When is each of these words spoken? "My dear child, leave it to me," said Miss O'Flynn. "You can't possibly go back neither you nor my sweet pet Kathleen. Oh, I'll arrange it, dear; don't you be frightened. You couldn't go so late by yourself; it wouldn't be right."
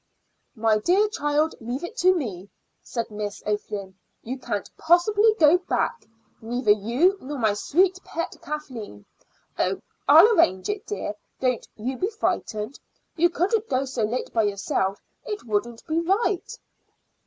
"My 0.55 0.79
dear 0.79 1.07
child, 1.09 1.53
leave 1.59 1.83
it 1.83 1.95
to 1.97 2.11
me," 2.11 2.49
said 2.81 3.11
Miss 3.11 3.43
O'Flynn. 3.45 3.99
"You 4.23 4.39
can't 4.39 4.67
possibly 4.75 5.35
go 5.35 5.59
back 5.59 6.07
neither 6.41 6.71
you 6.71 7.19
nor 7.21 7.37
my 7.37 7.53
sweet 7.53 7.99
pet 8.03 8.35
Kathleen. 8.41 9.05
Oh, 9.59 9.79
I'll 10.09 10.27
arrange 10.29 10.69
it, 10.69 10.87
dear; 10.87 11.13
don't 11.39 11.67
you 11.75 11.97
be 11.97 12.09
frightened. 12.09 12.79
You 13.15 13.29
couldn't 13.29 13.69
go 13.69 13.85
so 13.85 14.01
late 14.01 14.33
by 14.33 14.41
yourself; 14.41 14.99
it 15.23 15.43
wouldn't 15.45 15.85
be 15.85 15.99
right." 16.01 16.51